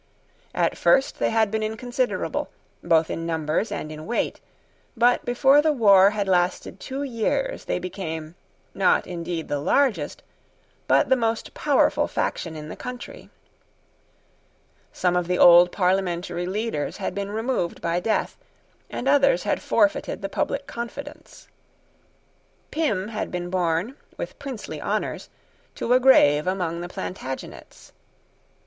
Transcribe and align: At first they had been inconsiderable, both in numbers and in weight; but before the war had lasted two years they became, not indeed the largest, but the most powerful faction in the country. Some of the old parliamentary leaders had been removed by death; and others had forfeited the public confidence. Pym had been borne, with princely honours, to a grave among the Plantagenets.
At 0.55 0.79
first 0.79 1.19
they 1.19 1.29
had 1.29 1.51
been 1.51 1.61
inconsiderable, 1.61 2.49
both 2.83 3.11
in 3.11 3.27
numbers 3.27 3.71
and 3.71 3.91
in 3.91 4.07
weight; 4.07 4.39
but 4.97 5.23
before 5.25 5.61
the 5.61 5.71
war 5.71 6.09
had 6.09 6.27
lasted 6.27 6.79
two 6.79 7.03
years 7.03 7.65
they 7.65 7.77
became, 7.77 8.33
not 8.73 9.05
indeed 9.05 9.47
the 9.47 9.59
largest, 9.59 10.23
but 10.87 11.09
the 11.09 11.15
most 11.15 11.53
powerful 11.53 12.07
faction 12.07 12.55
in 12.55 12.67
the 12.67 12.75
country. 12.75 13.29
Some 14.91 15.15
of 15.15 15.27
the 15.27 15.37
old 15.37 15.71
parliamentary 15.71 16.47
leaders 16.47 16.97
had 16.97 17.13
been 17.13 17.29
removed 17.29 17.79
by 17.79 17.99
death; 17.99 18.39
and 18.89 19.07
others 19.07 19.43
had 19.43 19.61
forfeited 19.61 20.23
the 20.23 20.29
public 20.29 20.65
confidence. 20.65 21.47
Pym 22.71 23.09
had 23.09 23.29
been 23.29 23.51
borne, 23.51 23.95
with 24.17 24.39
princely 24.39 24.81
honours, 24.81 25.29
to 25.75 25.93
a 25.93 25.99
grave 25.99 26.47
among 26.47 26.81
the 26.81 26.89
Plantagenets. 26.89 27.91